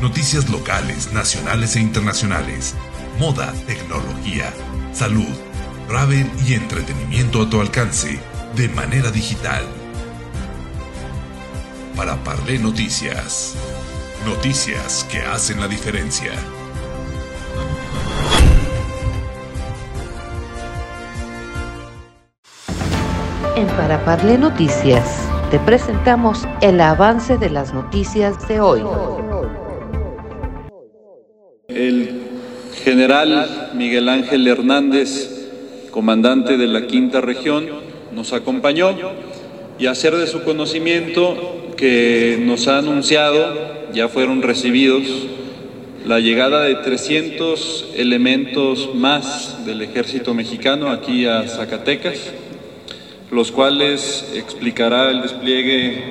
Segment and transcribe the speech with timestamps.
[0.00, 2.74] Noticias locales, nacionales e internacionales.
[3.18, 4.52] Moda, tecnología,
[4.92, 5.34] salud,
[5.88, 8.20] travel y entretenimiento a tu alcance
[8.54, 9.64] de manera digital.
[11.96, 13.54] Para Parle Noticias.
[14.26, 16.32] Noticias que hacen la diferencia.
[23.56, 28.82] En Para Parle Noticias te presentamos el avance de las noticias de hoy.
[32.86, 35.48] General Miguel Ángel Hernández,
[35.90, 37.66] comandante de la quinta región,
[38.14, 38.96] nos acompañó
[39.76, 43.44] y hacer de su conocimiento que nos ha anunciado,
[43.92, 45.02] ya fueron recibidos,
[46.06, 52.30] la llegada de 300 elementos más del ejército mexicano aquí a Zacatecas
[53.32, 56.04] los cuales explicará el despliegue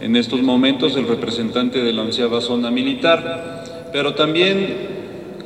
[0.00, 4.95] en estos momentos el representante de la onceava zona militar, pero también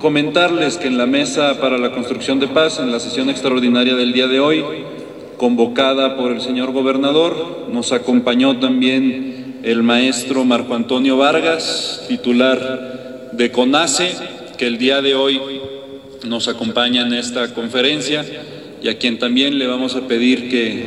[0.00, 4.12] comentarles que en la mesa para la construcción de paz, en la sesión extraordinaria del
[4.12, 4.64] día de hoy,
[5.36, 13.52] convocada por el señor gobernador, nos acompañó también el maestro Marco Antonio Vargas, titular de
[13.52, 14.14] CONACE,
[14.56, 15.38] que el día de hoy
[16.26, 18.24] nos acompaña en esta conferencia
[18.82, 20.84] y a quien también le vamos a pedir que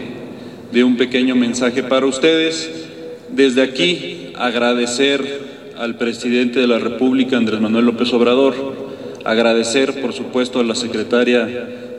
[0.72, 2.88] dé un pequeño mensaje para ustedes.
[3.30, 5.44] Desde aquí agradecer
[5.78, 8.83] al presidente de la República, Andrés Manuel López Obrador,
[9.24, 11.46] agradecer por supuesto a la secretaria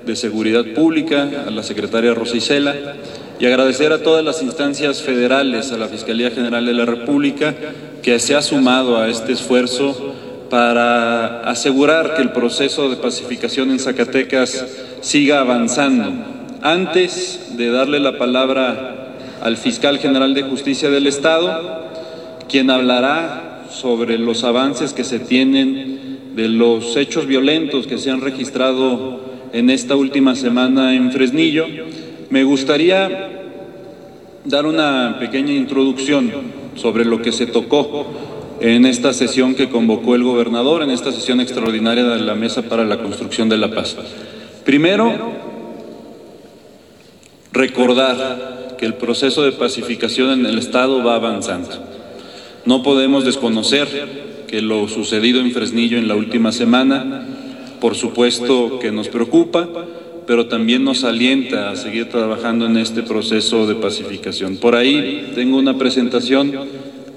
[0.04, 2.74] de Seguridad Pública, a la secretaria Rosa Isela,
[3.38, 7.54] y agradecer a todas las instancias federales, a la Fiscalía General de la República,
[8.02, 10.14] que se ha sumado a este esfuerzo
[10.50, 14.64] para asegurar que el proceso de pacificación en Zacatecas
[15.00, 16.12] siga avanzando.
[16.62, 21.88] Antes de darle la palabra al fiscal general de justicia del Estado,
[22.48, 25.93] quien hablará sobre los avances que se tienen
[26.34, 29.20] de los hechos violentos que se han registrado
[29.52, 31.66] en esta última semana en Fresnillo,
[32.30, 33.30] me gustaría
[34.44, 36.30] dar una pequeña introducción
[36.74, 38.06] sobre lo que se tocó
[38.60, 42.84] en esta sesión que convocó el gobernador, en esta sesión extraordinaria de la Mesa para
[42.84, 43.96] la Construcción de la Paz.
[44.64, 45.12] Primero,
[47.52, 51.70] recordar que el proceso de pacificación en el Estado va avanzando.
[52.64, 57.26] No podemos desconocer que lo sucedido en Fresnillo en la última semana,
[57.80, 59.68] por supuesto que nos preocupa,
[60.26, 64.56] pero también nos alienta a seguir trabajando en este proceso de pacificación.
[64.56, 66.52] Por ahí tengo una presentación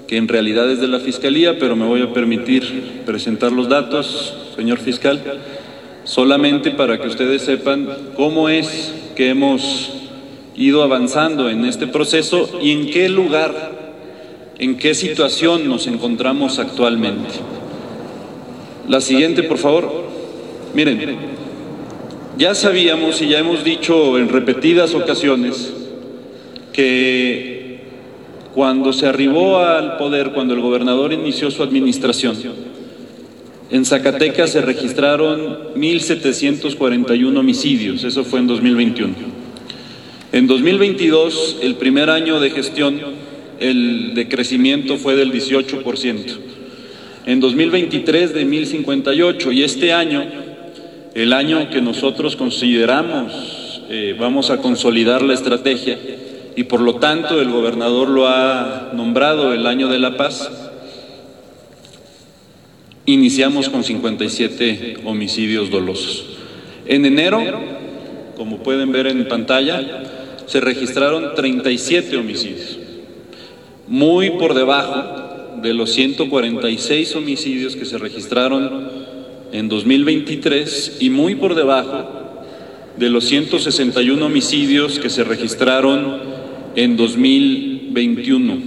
[0.06, 4.34] que en realidad es de la Fiscalía, pero me voy a permitir presentar los datos,
[4.56, 5.22] señor fiscal,
[6.04, 9.92] solamente para que ustedes sepan cómo es que hemos
[10.56, 13.77] ido avanzando en este proceso y en qué lugar,
[14.58, 17.34] en qué situación nos encontramos actualmente.
[18.88, 20.08] La siguiente, por favor.
[20.74, 21.16] Miren,
[22.36, 25.72] ya sabíamos y ya hemos dicho en repetidas ocasiones
[26.72, 27.80] que
[28.54, 32.36] cuando se arribó al poder, cuando el gobernador inició su administración,
[33.70, 39.14] en Zacatecas se registraron 1.741 homicidios, eso fue en 2021.
[40.32, 43.00] En 2022, el primer año de gestión,
[43.60, 46.38] el de crecimiento fue del 18%.
[47.26, 50.24] En 2023 de 1.058 y este año,
[51.14, 53.58] el año que nosotros consideramos
[53.90, 55.98] eh, vamos a consolidar la estrategia,
[56.54, 60.50] y por lo tanto el gobernador lo ha nombrado el año de la paz,
[63.06, 66.26] iniciamos con 57 homicidios dolosos.
[66.84, 67.42] En enero,
[68.36, 70.02] como pueden ver en pantalla,
[70.44, 72.77] se registraron 37 homicidios,
[73.88, 78.88] muy por debajo de los 146 homicidios que se registraron
[79.52, 82.06] en 2023 y muy por debajo
[82.96, 86.20] de los 161 homicidios que se registraron
[86.76, 88.58] en 2021.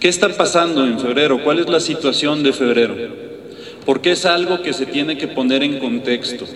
[0.00, 1.42] ¿Qué está pasando en febrero?
[1.42, 2.96] ¿Cuál es la situación de febrero?
[3.86, 6.46] Porque es algo que se tiene que poner en contexto.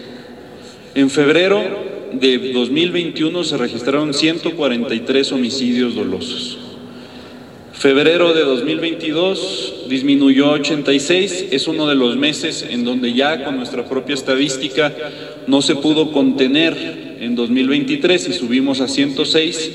[0.95, 1.63] En febrero
[2.13, 6.68] de 2021 se registraron 143 homicidios dolosos.
[7.79, 13.57] Febrero de 2022 disminuyó a 86, es uno de los meses en donde ya con
[13.57, 14.93] nuestra propia estadística
[15.47, 19.71] no se pudo contener en 2023 y subimos a 106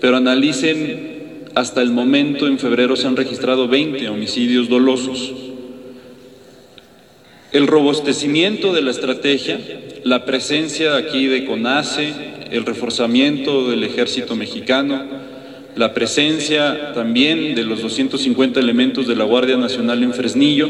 [0.00, 5.32] pero analicen, hasta el momento en febrero se han registrado 20 homicidios dolosos.
[7.52, 9.58] El robustecimiento de la estrategia,
[10.04, 12.12] la presencia aquí de CONACE,
[12.50, 15.06] el reforzamiento del ejército mexicano,
[15.76, 20.68] la presencia también de los 250 elementos de la Guardia Nacional en Fresnillo,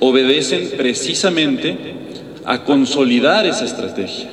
[0.00, 1.76] obedecen precisamente
[2.44, 4.28] a consolidar esa estrategia.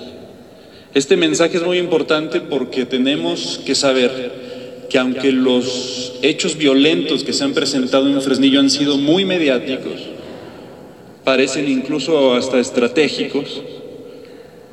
[0.96, 7.34] Este mensaje es muy importante porque tenemos que saber que aunque los hechos violentos que
[7.34, 10.02] se han presentado en Fresnillo han sido muy mediáticos,
[11.24, 13.62] parecen incluso hasta estratégicos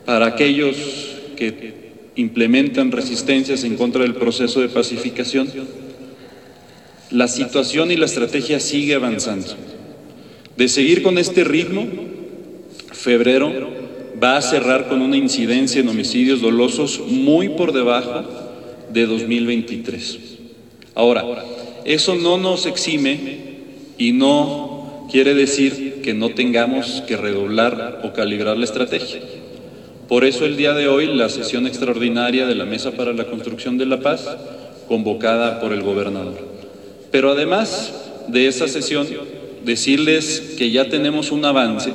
[0.06, 0.76] para aquellos
[1.36, 1.81] que
[2.16, 5.48] implementan resistencias en contra del proceso de pacificación,
[7.10, 9.54] la situación y la estrategia sigue avanzando.
[10.56, 11.86] De seguir con este ritmo,
[12.92, 13.52] febrero
[14.22, 18.24] va a cerrar con una incidencia en homicidios dolosos muy por debajo
[18.92, 20.18] de 2023.
[20.94, 21.24] Ahora,
[21.84, 23.38] eso no nos exime
[23.98, 29.20] y no quiere decir que no tengamos que redoblar o calibrar la estrategia.
[30.12, 33.78] Por eso el día de hoy la sesión extraordinaria de la Mesa para la Construcción
[33.78, 34.28] de la Paz,
[34.86, 36.38] convocada por el gobernador.
[37.10, 39.06] Pero además de esa sesión,
[39.64, 41.94] decirles que ya tenemos un avance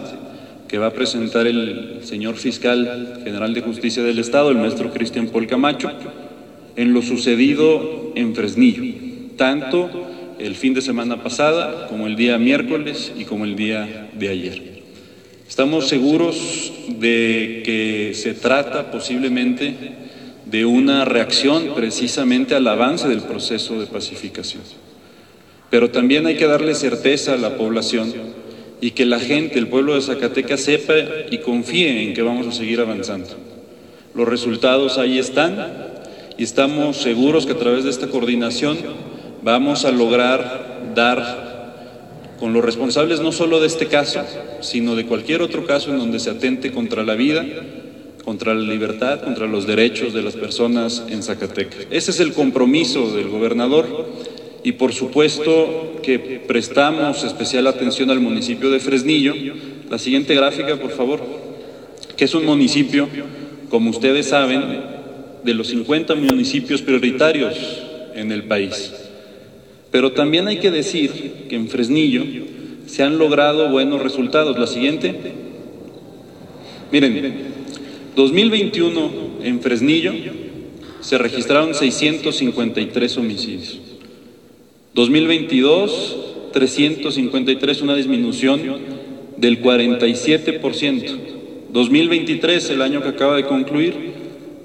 [0.68, 5.28] que va a presentar el señor fiscal general de justicia del Estado, el maestro Cristian
[5.28, 5.92] Paul Camacho,
[6.76, 8.96] en lo sucedido en Fresnillo,
[9.36, 9.92] tanto
[10.40, 14.77] el fin de semana pasada como el día miércoles y como el día de ayer.
[15.48, 19.76] Estamos seguros de que se trata posiblemente
[20.46, 24.64] de una reacción precisamente al avance del proceso de pacificación.
[25.70, 28.14] Pero también hay que darle certeza a la población
[28.82, 30.94] y que la gente, el pueblo de Zacatecas, sepa
[31.32, 33.30] y confíe en que vamos a seguir avanzando.
[34.14, 35.88] Los resultados ahí están
[36.38, 38.78] y estamos seguros que a través de esta coordinación
[39.44, 41.47] vamos a lograr dar
[42.40, 44.22] con los responsables no solo de este caso,
[44.62, 47.46] sino de cualquier otro caso en donde se atente contra la vida,
[48.24, 51.88] contra la libertad, contra los derechos de las personas en Zacatecas.
[51.90, 54.08] Ese es el compromiso del gobernador
[54.64, 59.34] y por supuesto que prestamos especial atención al municipio de Fresnillo.
[59.90, 61.22] La siguiente gráfica, por favor,
[62.18, 63.08] que es un municipio,
[63.70, 64.82] como ustedes saben,
[65.44, 67.56] de los 50 municipios prioritarios
[68.14, 68.92] en el país.
[69.92, 72.24] Pero también hay que decir que en Fresnillo
[72.86, 74.58] se han logrado buenos resultados.
[74.58, 75.16] La siguiente.
[76.92, 77.34] Miren,
[78.16, 79.12] 2021
[79.44, 80.14] en Fresnillo
[81.02, 83.80] se registraron 653 homicidios.
[84.94, 86.18] 2022,
[86.54, 88.62] 353, una disminución
[89.38, 91.18] del 47%.
[91.72, 93.94] 2023, el año que acaba de concluir,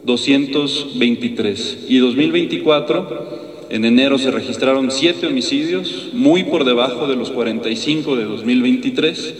[0.04, 1.86] 223.
[1.88, 8.24] Y 2024, en enero se registraron 7 homicidios, muy por debajo de los 45 de
[8.26, 9.34] 2023,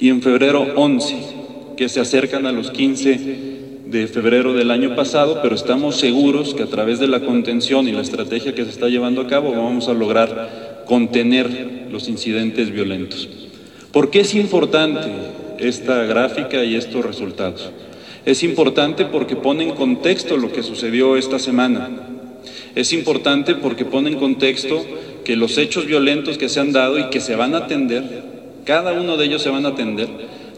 [0.00, 1.16] y en febrero 11,
[1.76, 3.20] que se acercan a los 15
[3.84, 7.92] de febrero del año pasado, pero estamos seguros que a través de la contención y
[7.92, 13.28] la estrategia que se está llevando a cabo vamos a lograr contener los incidentes violentos.
[13.92, 15.10] ¿Por qué es importante
[15.58, 17.70] esta gráfica y estos resultados?
[18.24, 22.13] Es importante porque pone en contexto lo que sucedió esta semana.
[22.74, 24.84] Es importante porque pone en contexto
[25.24, 28.24] que los hechos violentos que se han dado y que se van a atender,
[28.64, 30.08] cada uno de ellos se van a atender,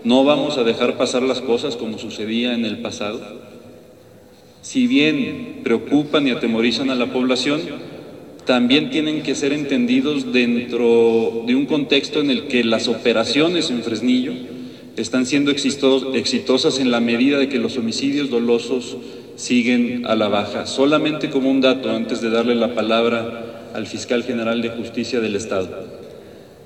[0.04, 3.20] no vamos a dejar pasar las cosas como sucedía en el pasado.
[4.62, 7.60] Si bien preocupan y atemorizan a la población,
[8.46, 13.82] también tienen que ser entendidos dentro de un contexto en el que las operaciones en
[13.82, 14.55] Fresnillo
[14.96, 18.96] están siendo exitosas en la medida de que los homicidios dolosos
[19.36, 20.66] siguen a la baja.
[20.66, 25.36] Solamente como un dato, antes de darle la palabra al fiscal general de justicia del
[25.36, 25.68] Estado.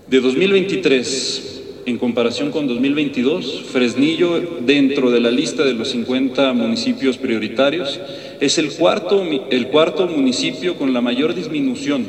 [0.08, 7.16] De 2023 en comparación con 2022, Fresnillo, dentro de la lista de los 50 municipios
[7.18, 8.00] prioritarios,
[8.40, 12.06] es el cuarto, el cuarto municipio con la mayor disminución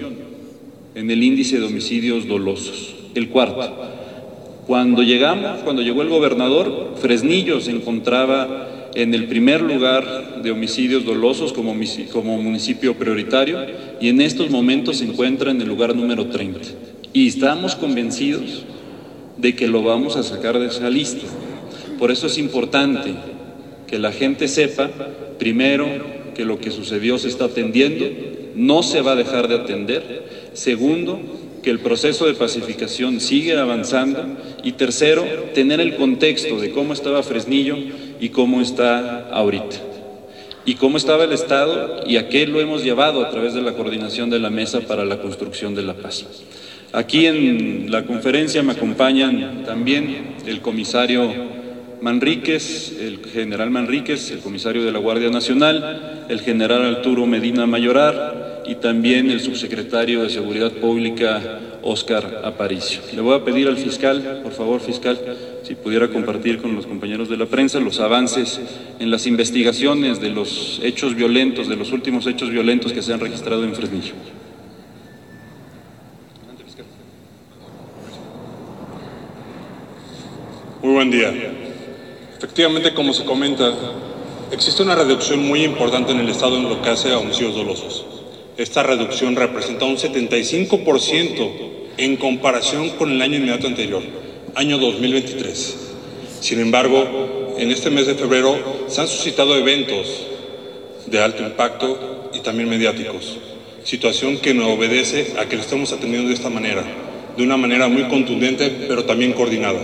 [0.94, 2.96] en el índice de homicidios dolosos.
[3.16, 4.01] El cuarto.
[4.72, 11.04] Cuando llegamos, cuando llegó el gobernador, Fresnillo se encontraba en el primer lugar de homicidios
[11.04, 11.76] dolosos como,
[12.14, 13.60] como municipio prioritario
[14.00, 16.62] y en estos momentos se encuentra en el lugar número 30.
[17.12, 18.64] Y estamos convencidos
[19.36, 21.28] de que lo vamos a sacar de esa lista.
[22.00, 23.14] Por eso es importante
[23.88, 24.90] que la gente sepa,
[25.38, 25.86] primero,
[26.34, 28.06] que lo que sucedió se está atendiendo,
[28.56, 30.52] no se va a dejar de atender.
[30.54, 31.20] Segundo,
[31.62, 34.26] que el proceso de pacificación sigue avanzando.
[34.64, 37.78] Y tercero, tener el contexto de cómo estaba Fresnillo
[38.20, 39.78] y cómo está ahorita.
[40.66, 43.74] Y cómo estaba el Estado y a qué lo hemos llevado a través de la
[43.74, 46.26] coordinación de la Mesa para la Construcción de la Paz.
[46.94, 51.32] Aquí en la conferencia me acompañan también el comisario
[52.02, 58.51] Manríquez, el general Manríquez, el comisario de la Guardia Nacional, el general Arturo Medina Mayorar,
[58.66, 63.02] y también el subsecretario de Seguridad Pública, Óscar Aparicio.
[63.14, 65.20] Le voy a pedir al fiscal, por favor, fiscal,
[65.64, 68.60] si pudiera compartir con los compañeros de la prensa los avances
[69.00, 73.20] en las investigaciones de los hechos violentos, de los últimos hechos violentos que se han
[73.20, 74.14] registrado en Fresnillo.
[80.82, 81.32] Muy buen día.
[82.38, 83.72] Efectivamente, como se comenta,
[84.52, 88.06] existe una reducción muy importante en el Estado en lo que hace a homicidios dolosos.
[88.62, 91.52] Esta reducción representa un 75%
[91.98, 94.04] en comparación con el año inmediato anterior,
[94.54, 95.78] año 2023.
[96.42, 100.28] Sin embargo, en este mes de febrero se han suscitado eventos
[101.08, 103.40] de alto impacto y también mediáticos,
[103.84, 106.84] situación que nos obedece a que lo estemos atendiendo de esta manera,
[107.36, 109.82] de una manera muy contundente, pero también coordinada.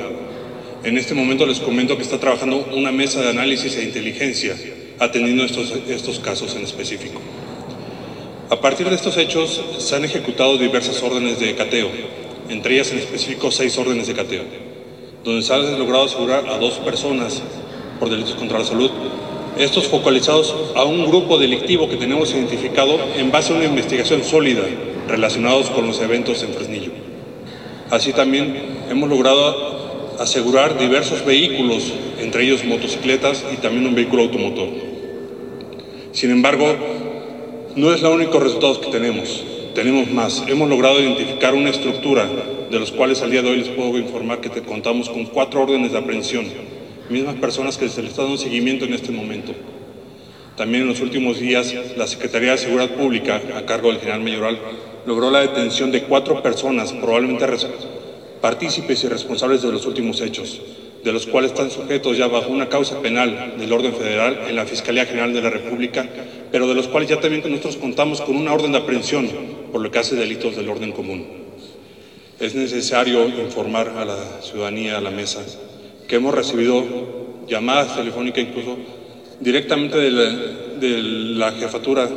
[0.84, 4.56] En este momento les comento que está trabajando una mesa de análisis e inteligencia
[5.00, 7.20] atendiendo estos, estos casos en específico.
[8.50, 11.90] A partir de estos hechos se han ejecutado diversas órdenes de cateo,
[12.48, 14.44] entre ellas en específico seis órdenes de cateo,
[15.26, 17.44] donde se ha logrado asegurar a dos personas
[18.00, 18.90] por delitos contra la salud,
[19.58, 24.64] estos focalizados a un grupo delictivo que tenemos identificado en base a una investigación sólida
[25.10, 26.92] relacionados con los eventos en Fresnillo.
[27.90, 34.70] Así también hemos logrado asegurar diversos vehículos, entre ellos motocicletas y también un vehículo automotor.
[36.14, 36.76] Sin embargo,
[37.78, 39.44] no es los único resultados que tenemos,
[39.76, 40.44] tenemos más.
[40.48, 42.28] Hemos logrado identificar una estructura
[42.72, 45.92] de los cuales al día de hoy les puedo informar que contamos con cuatro órdenes
[45.92, 46.48] de aprehensión,
[47.08, 49.54] mismas personas que se les está dando seguimiento en este momento.
[50.56, 54.58] También en los últimos días, la Secretaría de Seguridad Pública, a cargo del general mayoral,
[55.06, 57.46] logró la detención de cuatro personas, probablemente
[58.42, 60.62] partícipes y responsables de los últimos hechos,
[61.04, 64.66] de los cuales están sujetos ya bajo una causa penal del orden federal en la
[64.66, 66.10] Fiscalía General de la República,
[66.52, 69.30] pero de los cuales ya también nosotros contamos con una orden de aprehensión
[69.72, 71.26] por lo que hace delitos del orden común.
[72.40, 75.44] Es necesario informar a la ciudadanía, a la mesa,
[76.08, 76.86] que hemos recibido
[77.48, 78.78] llamadas telefónicas incluso
[79.40, 80.12] directamente de
[81.36, 82.10] la, jefatura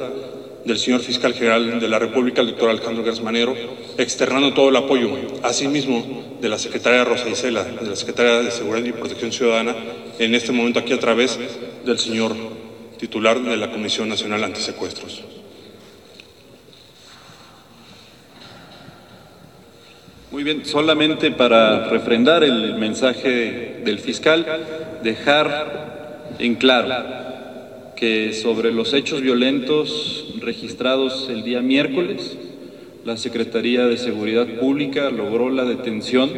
[0.64, 3.54] del señor fiscal general de la República, el doctor Alejandro Gersmanero,
[3.96, 5.10] externando todo el apoyo,
[5.42, 9.74] asimismo de la secretaria Rosa Isela, de la secretaria de Seguridad y Protección Ciudadana,
[10.18, 11.38] en este momento aquí a través
[11.84, 12.34] del señor
[13.00, 15.22] titular de la Comisión Nacional Antisecuestros.
[20.30, 24.44] Muy bien, solamente para refrendar el mensaje del fiscal,
[25.02, 26.94] dejar en claro
[27.96, 32.36] que sobre los hechos violentos registrados el día miércoles,
[33.06, 36.30] la Secretaría de Seguridad Pública logró la detención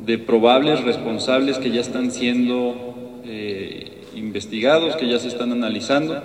[0.00, 6.22] de probables responsables que ya están siendo eh, investigados, que ya se están analizando,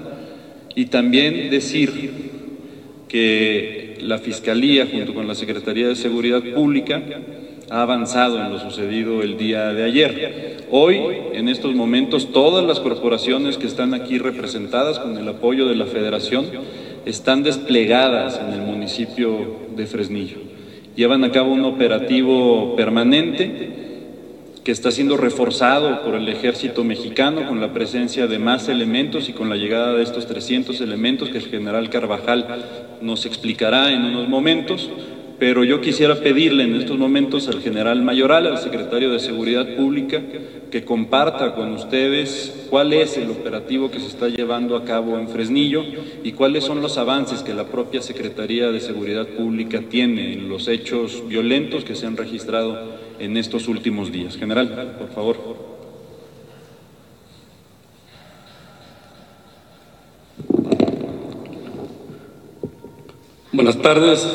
[0.76, 2.32] y también decir
[3.08, 7.02] que la Fiscalía, junto con la Secretaría de Seguridad Pública,
[7.70, 10.58] ha avanzado en lo sucedido el día de ayer.
[10.72, 11.00] Hoy,
[11.34, 15.86] en estos momentos, todas las corporaciones que están aquí representadas con el apoyo de la
[15.86, 16.48] Federación
[17.06, 20.38] están desplegadas en el municipio de Fresnillo.
[20.96, 23.81] Llevan a cabo un operativo permanente
[24.64, 29.34] que está siendo reforzado por el ejército mexicano con la presencia de más elementos y
[29.34, 32.46] con la llegada de estos 300 elementos que el general Carvajal
[33.02, 34.90] nos explicará en unos momentos.
[35.40, 40.22] Pero yo quisiera pedirle en estos momentos al general Mayoral, al secretario de Seguridad Pública,
[40.70, 45.28] que comparta con ustedes cuál es el operativo que se está llevando a cabo en
[45.30, 45.84] Fresnillo
[46.24, 50.68] y cuáles son los avances que la propia Secretaría de Seguridad Pública tiene en los
[50.68, 54.36] hechos violentos que se han registrado en estos últimos días.
[54.36, 55.38] General, por favor.
[63.52, 64.26] Buenas tardes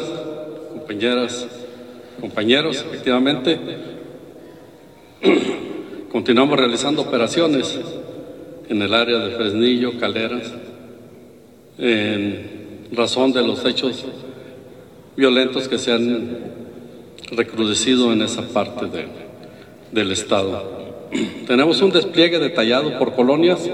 [0.73, 1.49] compañeras,
[2.21, 3.59] compañeros, efectivamente,
[6.13, 7.81] continuamos realizando operaciones
[8.69, 10.53] en el área de Fresnillo, Caleras,
[11.77, 14.05] en razón de los hechos
[15.17, 16.66] violentos que se han
[17.31, 18.87] recrudecido en esa parte
[19.93, 20.87] del Estado.
[21.47, 23.69] Tenemos un despliegue detallado por colonias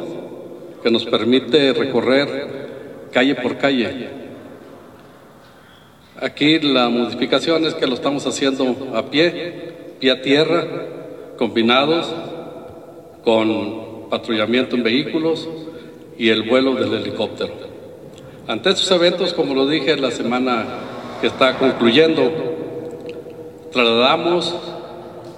[0.82, 4.22] que nos permite recorrer calle por calle
[6.20, 10.64] Aquí la modificación es que lo estamos haciendo a pie, pie a tierra,
[11.36, 12.14] combinados
[13.24, 15.48] con patrullamiento en vehículos
[16.16, 17.54] y el vuelo del helicóptero.
[18.46, 20.64] Ante estos eventos, como lo dije la semana
[21.20, 22.51] que está concluyendo,
[23.72, 24.54] trasladamos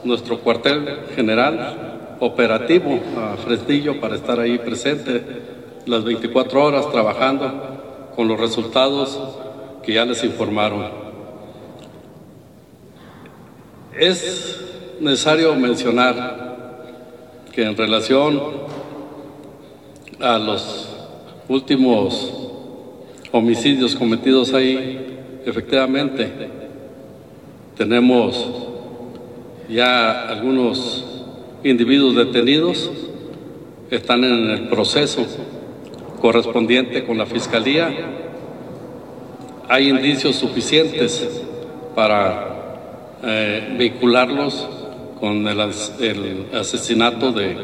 [0.03, 5.23] nuestro cuartel general operativo a Fresnillo para estar ahí presente
[5.87, 9.19] las 24 horas trabajando con los resultados
[9.83, 10.91] que ya les informaron.
[13.99, 14.61] Es
[15.01, 16.83] necesario mencionar
[17.53, 18.41] que en relación
[20.21, 20.89] a los
[21.49, 22.33] últimos
[23.31, 26.64] homicidios cometidos ahí, efectivamente,
[27.77, 28.49] tenemos
[29.69, 31.05] ya algunos
[31.65, 32.91] individuos detenidos,
[33.91, 35.27] están en el proceso
[36.21, 37.91] correspondiente con la Fiscalía.
[39.69, 41.43] Hay indicios suficientes
[41.95, 44.69] para eh, vincularlos
[45.19, 47.57] con el, asesinato de,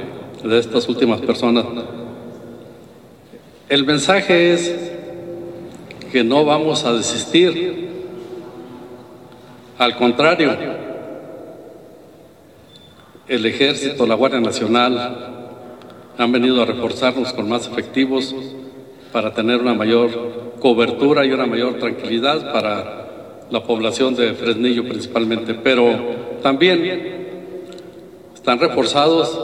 [0.43, 1.67] de estas últimas personas.
[3.69, 4.75] El mensaje es
[6.11, 7.89] que no vamos a desistir,
[9.81, 10.55] al contrario,
[13.27, 15.47] el Ejército, la Guardia Nacional
[16.19, 18.35] han venido a reforzarnos con más efectivos
[19.11, 25.55] para tener una mayor cobertura y una mayor tranquilidad para la población de Fresnillo principalmente,
[25.55, 25.99] pero
[26.43, 27.71] también
[28.35, 29.35] están reforzados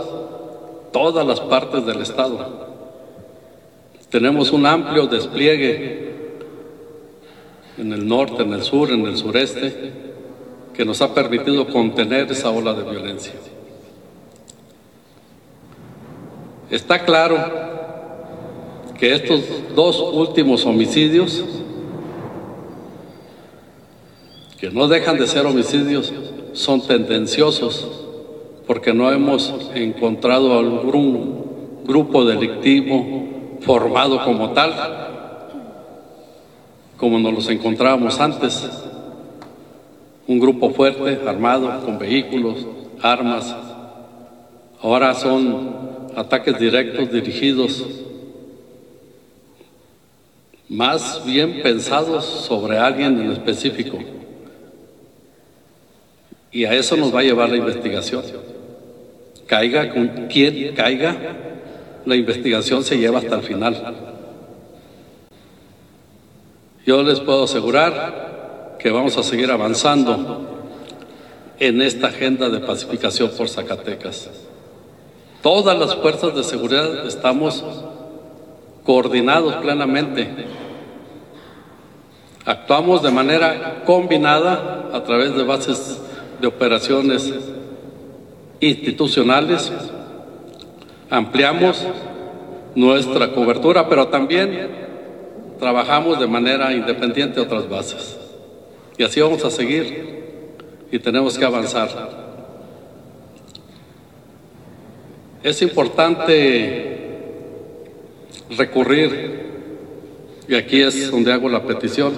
[0.93, 2.67] todas las partes del Estado.
[4.11, 6.15] Tenemos un amplio despliegue
[7.79, 10.06] en el norte, en el sur, en el sureste,
[10.77, 13.33] que nos ha permitido contener esa ola de violencia.
[16.71, 17.39] Está claro
[18.99, 19.41] que estos
[19.75, 21.45] dos últimos homicidios,
[24.59, 26.13] que no dejan de ser homicidios,
[26.53, 27.89] son tendenciosos
[28.67, 34.75] porque no hemos encontrado algún grupo delictivo formado como tal,
[36.97, 38.69] como nos los encontrábamos antes,
[40.27, 42.67] un grupo fuerte, armado, con vehículos,
[43.01, 43.55] armas.
[44.83, 47.85] Ahora son ataques directos dirigidos,
[50.69, 53.99] más bien pensados sobre alguien en específico.
[56.51, 58.23] Y a eso nos va a llevar la investigación.
[59.47, 61.17] Caiga con quien caiga,
[62.05, 63.95] la investigación se lleva hasta el final.
[66.85, 68.36] Yo les puedo asegurar
[68.87, 70.47] que vamos a seguir avanzando
[71.59, 74.31] en esta agenda de pacificación por Zacatecas.
[75.43, 77.65] Todas las fuerzas de seguridad estamos
[78.85, 80.29] coordinados plenamente.
[82.45, 86.01] Actuamos de manera combinada a través de bases
[86.41, 87.35] de operaciones
[88.61, 89.73] institucionales.
[91.11, 91.85] Ampliamos
[92.77, 94.71] nuestra cobertura, pero también
[95.59, 98.26] trabajamos de manera independiente otras bases.
[98.99, 100.17] Y así vamos a seguir.
[100.91, 102.27] Y tenemos que avanzar.
[105.43, 106.97] Es importante
[108.57, 109.47] recurrir,
[110.49, 112.15] y aquí es donde hago la petición,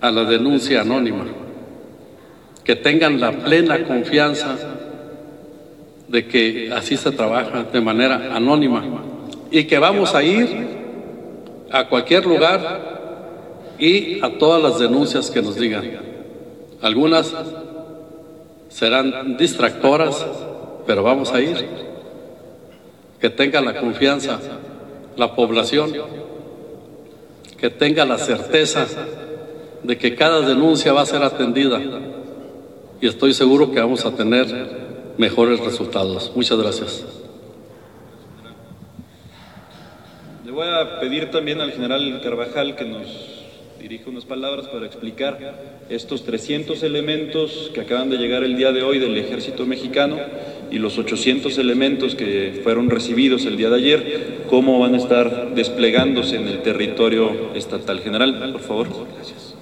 [0.00, 1.24] a la denuncia anónima,
[2.64, 4.56] que tengan la plena confianza
[6.06, 8.84] de que así se trabaja de manera anónima.
[9.50, 10.66] Y que vamos a ir
[11.70, 12.97] a cualquier lugar
[13.78, 16.00] y a todas las denuncias que nos digan.
[16.80, 17.34] Algunas
[18.68, 20.24] serán distractoras,
[20.86, 21.88] pero vamos a ir.
[23.20, 24.38] Que tenga la confianza
[25.18, 25.92] la población,
[27.58, 28.86] que tenga la certeza
[29.82, 31.80] de que cada denuncia va a ser atendida
[33.00, 34.46] y estoy seguro que vamos a tener
[35.18, 36.32] mejores resultados.
[36.36, 37.04] Muchas gracias.
[40.44, 43.37] Le voy a pedir también al general Carvajal que nos
[43.78, 45.38] dirija unas palabras para explicar
[45.88, 50.16] estos 300 elementos que acaban de llegar el día de hoy del ejército mexicano
[50.70, 55.54] y los 800 elementos que fueron recibidos el día de ayer, cómo van a estar
[55.54, 58.00] desplegándose en el territorio estatal.
[58.00, 58.88] General, por favor.
[59.14, 59.54] Gracias.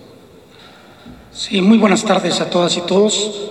[1.32, 3.50] Sí, muy buenas tardes a todas y todos.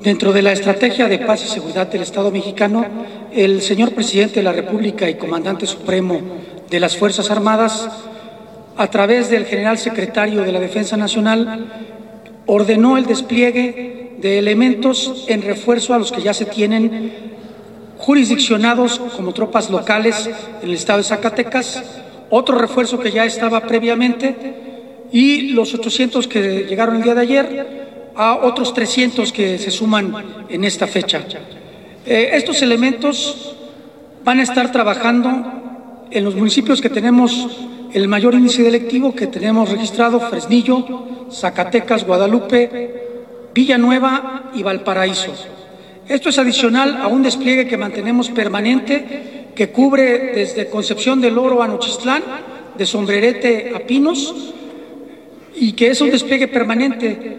[0.00, 2.86] Dentro de la estrategia de paz y seguridad del Estado mexicano,
[3.32, 6.22] el señor presidente de la República y comandante supremo
[6.70, 7.88] de las Fuerzas Armadas,
[8.76, 11.66] a través del general secretario de la Defensa Nacional,
[12.46, 17.30] ordenó el despliegue de elementos en refuerzo a los que ya se tienen
[17.98, 20.28] jurisdiccionados como tropas locales
[20.62, 21.82] en el estado de Zacatecas,
[22.30, 28.12] otro refuerzo que ya estaba previamente y los 800 que llegaron el día de ayer
[28.14, 30.14] a otros 300 que se suman
[30.48, 31.22] en esta fecha.
[32.06, 33.54] Eh, estos elementos
[34.24, 37.48] van a estar trabajando en los municipios que tenemos
[37.92, 45.32] el mayor índice delictivo que tenemos registrado, Fresnillo, Zacatecas, Guadalupe, Villanueva y Valparaíso.
[46.08, 51.62] Esto es adicional a un despliegue que mantenemos permanente que cubre desde Concepción del Oro
[51.62, 52.22] a Nochistlán,
[52.76, 54.54] de Sombrerete a Pinos
[55.54, 57.38] y que es un despliegue permanente.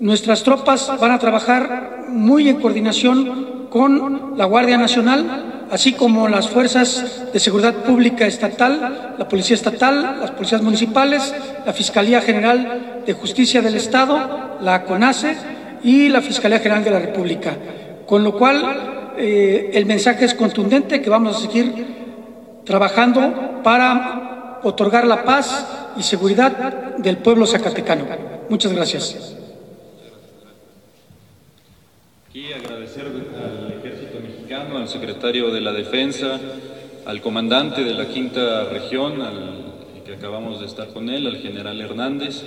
[0.00, 6.48] Nuestras tropas van a trabajar muy en coordinación con la Guardia Nacional, así como las
[6.48, 13.12] fuerzas de seguridad pública estatal, la Policía Estatal, las policías municipales, la Fiscalía General de
[13.12, 15.36] Justicia del Estado, la CONACE
[15.82, 17.56] y la Fiscalía General de la República.
[18.06, 21.96] Con lo cual, eh, el mensaje es contundente que vamos a seguir
[22.64, 28.04] trabajando para otorgar la paz y seguridad del pueblo zacatecano.
[28.48, 29.36] Muchas gracias.
[34.86, 36.38] Al secretario de la Defensa,
[37.06, 39.14] al comandante de la quinta región,
[40.06, 42.44] que acabamos de estar con él, al general Hernández,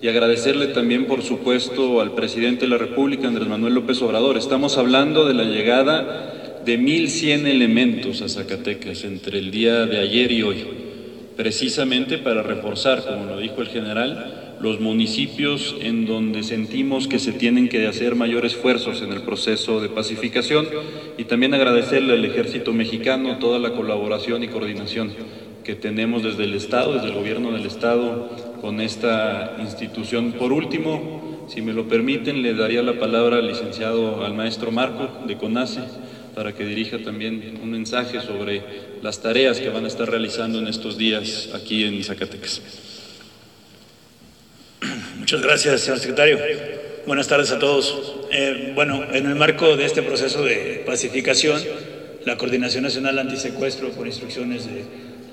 [0.00, 4.36] y agradecerle también, por supuesto, al presidente de la República, Andrés Manuel López Obrador.
[4.36, 10.30] Estamos hablando de la llegada de 1.100 elementos a Zacatecas entre el día de ayer
[10.30, 10.64] y hoy,
[11.36, 17.32] precisamente para reforzar, como lo dijo el general, los municipios en donde sentimos que se
[17.32, 20.68] tienen que hacer mayores esfuerzos en el proceso de pacificación
[21.18, 25.12] y también agradecerle al ejército mexicano toda la colaboración y coordinación
[25.64, 30.32] que tenemos desde el Estado, desde el gobierno del Estado, con esta institución.
[30.32, 35.26] Por último, si me lo permiten, le daría la palabra al licenciado, al maestro Marco
[35.26, 35.80] de CONACE,
[36.36, 38.62] para que dirija también un mensaje sobre
[39.02, 42.91] las tareas que van a estar realizando en estos días aquí en Zacatecas.
[45.32, 46.38] Muchas gracias, señor secretario.
[47.06, 48.18] Buenas tardes a todos.
[48.30, 51.58] Eh, bueno, en el marco de este proceso de pacificación,
[52.26, 54.84] la Coordinación Nacional Antisecuestro, por instrucciones de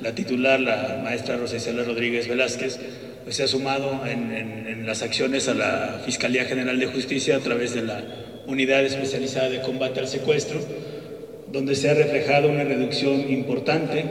[0.01, 2.79] la titular, la maestra Rosa Isela Rodríguez Velázquez,
[3.25, 7.39] pues se ha sumado en, en, las acciones a la Fiscalía General de Justicia a
[7.39, 8.01] través de la
[8.47, 10.61] Unidad Especializada de Combate al Secuestro,
[11.51, 14.05] donde se ha reflejado una reducción importante,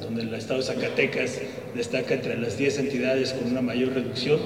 [0.00, 1.40] donde el Estado de Zacatecas
[1.76, 4.40] destaca entre las 10 entidades con una mayor reducción,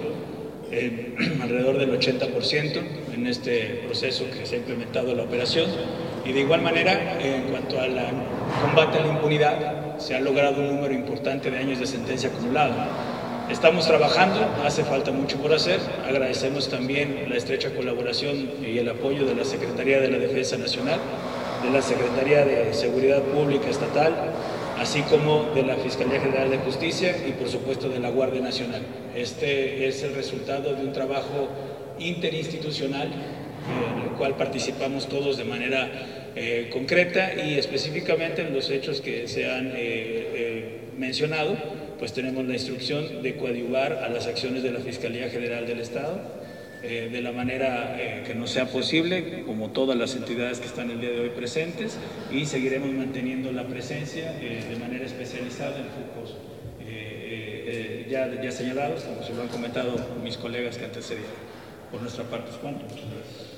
[0.72, 2.80] eh, alrededor del 80%
[3.14, 5.66] en este proceso que se ha implementado la operación.
[6.24, 7.96] Y de igual manera, en cuanto al
[8.62, 12.74] combate a la impunidad, se ha logrado un número importante de años de sentencia acumulado.
[13.50, 15.78] Estamos trabajando, hace falta mucho por hacer.
[16.06, 20.98] Agradecemos también la estrecha colaboración y el apoyo de la Secretaría de la Defensa Nacional,
[21.62, 24.14] de la Secretaría de Seguridad Pública Estatal,
[24.82, 28.82] así como de la Fiscalía General de Justicia y por supuesto de la Guardia Nacional.
[29.14, 31.48] Este es el resultado de un trabajo
[32.00, 35.88] interinstitucional en el cual participamos todos de manera
[36.34, 41.56] eh, concreta y específicamente en los hechos que se han eh, eh, mencionado,
[42.00, 46.41] pues tenemos la instrucción de coadyuvar a las acciones de la Fiscalía General del Estado
[46.82, 51.10] de la manera que nos sea posible, como todas las entidades que están el día
[51.10, 51.98] de hoy presentes,
[52.32, 56.36] y seguiremos manteniendo la presencia de manera especializada en focos
[58.10, 61.30] ya, ya señalados, como se lo han comentado mis colegas que antecedieron.
[61.90, 63.52] Por nuestra parte, Juan, muchas gracias.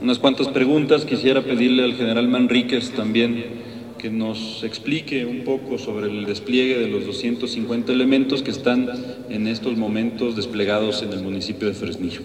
[0.00, 1.04] Unas cuantas preguntas.
[1.04, 3.69] Quisiera pedirle al general Manríquez también
[4.00, 8.88] que nos explique un poco sobre el despliegue de los 250 elementos que están
[9.28, 12.22] en estos momentos desplegados en el municipio de Fresnillo.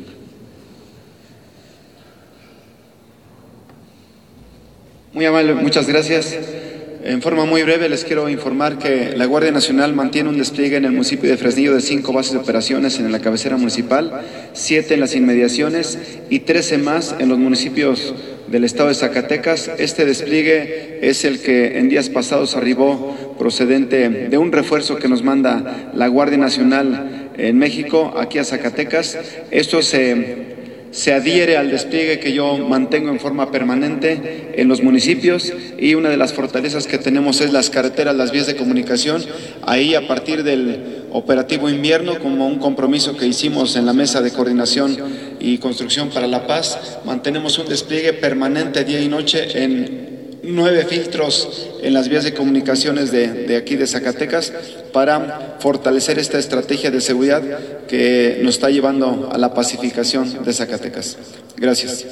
[5.11, 6.37] Muy amable, muchas gracias.
[7.03, 10.85] En forma muy breve les quiero informar que la Guardia Nacional mantiene un despliegue en
[10.85, 14.21] el municipio de Fresnillo de cinco bases de operaciones en la cabecera municipal,
[14.53, 18.13] siete en las inmediaciones y trece más en los municipios
[18.47, 19.71] del estado de Zacatecas.
[19.77, 25.23] Este despliegue es el que en días pasados arribó procedente de un refuerzo que nos
[25.23, 29.17] manda la Guardia Nacional en México, aquí a Zacatecas.
[29.51, 30.54] Esto se
[30.95, 36.07] se adhiere al despliegue que yo mantengo en forma permanente en los municipios y una
[36.09, 39.21] de las fortalezas que tenemos es las carreteras, las vías de comunicación.
[39.63, 44.31] Ahí a partir del operativo invierno, como un compromiso que hicimos en la mesa de
[44.31, 44.95] coordinación
[45.41, 50.14] y construcción para la paz, mantenemos un despliegue permanente día y noche en
[50.47, 54.51] nueve filtros en las vías de comunicaciones de, aquí de Zacatecas
[54.93, 57.43] para fortalecer esta estrategia de seguridad
[57.87, 61.17] que nos está llevando a la pacificación de Zacatecas.
[61.57, 62.05] Gracias.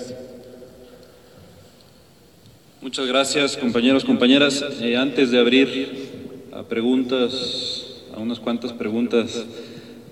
[2.82, 4.64] Muchas gracias, compañeros, compañeras.
[4.82, 5.92] Eh, antes de abrir
[6.52, 9.46] a preguntas, a unas cuantas preguntas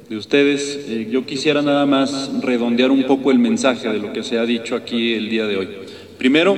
[0.10, 4.24] de ustedes, eh, yo quisiera nada más redondear un poco el mensaje de lo que
[4.24, 5.70] se ha dicho aquí el día de hoy.
[6.18, 6.56] Primero,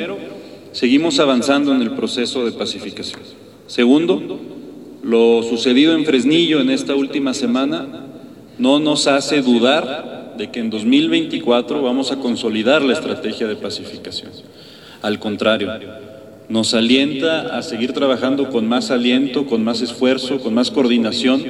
[0.73, 3.21] seguimos avanzando en el proceso de pacificación.
[3.67, 4.39] Segundo,
[5.03, 8.07] lo sucedido en Fresnillo en esta última semana
[8.57, 14.31] no nos hace dudar de que en 2024 vamos a consolidar la estrategia de pacificación.
[15.01, 15.69] Al contrario,
[16.49, 21.43] nos alienta a seguir trabajando con más aliento, con más esfuerzo, con más coordinación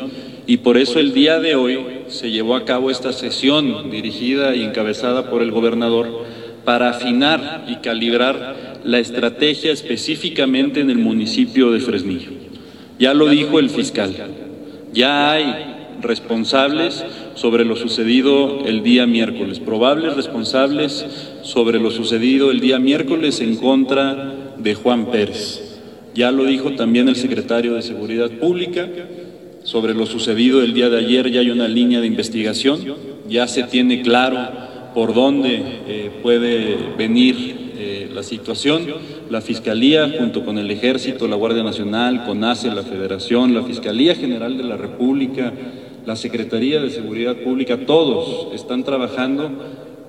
[0.45, 4.63] y por eso el día de hoy se llevó a cabo esta sesión dirigida y
[4.63, 6.25] encabezada por el gobernador
[6.65, 12.31] para afinar y calibrar la estrategia específicamente en el municipio de Fresnillo.
[12.99, 14.13] Ya lo dijo el fiscal,
[14.93, 17.03] ya hay responsables
[17.35, 21.05] sobre lo sucedido el día miércoles, probables responsables
[21.43, 25.79] sobre lo sucedido el día miércoles en contra de Juan Pérez.
[26.13, 28.87] Ya lo dijo también el secretario de Seguridad Pública,
[29.63, 32.79] sobre lo sucedido el día de ayer ya hay una línea de investigación,
[33.27, 34.49] ya se tiene claro
[34.93, 37.62] por dónde eh, puede venir
[38.13, 38.85] la situación.
[39.29, 44.57] La Fiscalía, junto con el Ejército, la Guardia Nacional, CONACE, la Federación, la Fiscalía General
[44.57, 45.53] de la República,
[46.05, 49.51] la Secretaría de Seguridad Pública, todos están trabajando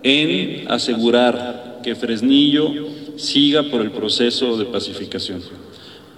[0.02, 2.70] en asegurar que Fresnillo
[3.16, 5.40] siga por el proceso de pacificación.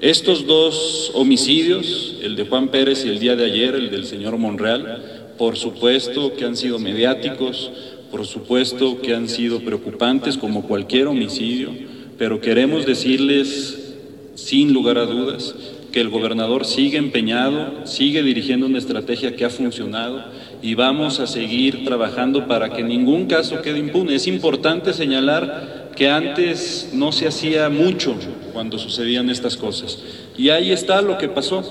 [0.01, 4.37] Estos dos homicidios, el de Juan Pérez y el día de ayer, el del señor
[4.37, 7.71] Monreal, por supuesto que han sido mediáticos,
[8.11, 11.71] por supuesto que han sido preocupantes como cualquier homicidio,
[12.19, 13.95] pero queremos decirles
[14.35, 15.55] sin lugar a dudas
[15.93, 20.25] que el gobernador sigue empeñado, sigue dirigiendo una estrategia que ha funcionado
[20.61, 24.15] y vamos a seguir trabajando para que ningún caso quede impune.
[24.15, 28.15] Es importante señalar que antes no se hacía mucho
[28.53, 29.99] cuando sucedían estas cosas.
[30.37, 31.63] Y ahí está lo que pasó,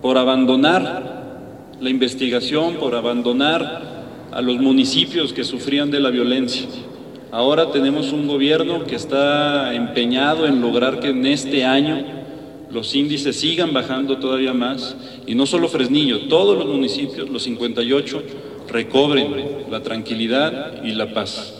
[0.00, 1.20] por abandonar
[1.80, 3.99] la investigación, por abandonar
[4.32, 6.66] a los municipios que sufrían de la violencia.
[7.32, 12.04] Ahora tenemos un gobierno que está empeñado en lograr que en este año
[12.70, 18.22] los índices sigan bajando todavía más y no solo Fresnillo, todos los municipios, los 58,
[18.68, 21.54] recobren la tranquilidad y la paz.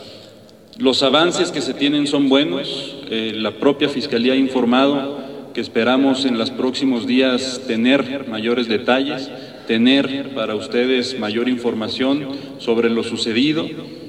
[0.78, 2.96] Los avances que se tienen son buenos.
[3.10, 5.18] Eh, la propia Fiscalía ha informado
[5.52, 9.30] que esperamos en los próximos días tener mayores detalles,
[9.70, 12.26] tener para ustedes mayor información
[12.58, 13.68] sobre lo sucedido,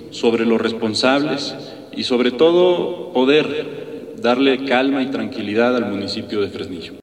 [0.10, 1.54] sobre los responsables
[1.96, 6.94] y sobre todo poder darle calma y tranquilidad al municipio de Fresnillo.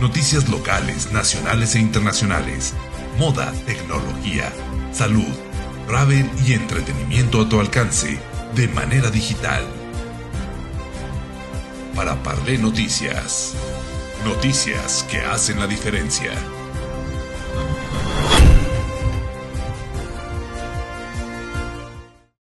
[0.00, 2.74] Noticias locales, nacionales e internacionales
[3.18, 4.50] moda, tecnología,
[4.90, 5.34] salud,
[5.86, 8.18] travel y entretenimiento a tu alcance
[8.54, 9.77] de manera digital.
[11.98, 13.56] Para Parlé Noticias.
[14.24, 16.30] Noticias que hacen la diferencia.